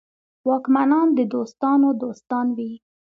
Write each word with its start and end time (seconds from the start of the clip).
واکمنان 0.47 1.07
د 1.17 1.19
دوستانو 1.33 1.89
دوستان 2.01 2.47
وي. 2.57 2.73